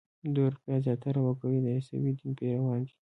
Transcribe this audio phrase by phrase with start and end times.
[0.33, 2.93] د اروپا زیاتره وګړي د عیسوي دین پیروان دي.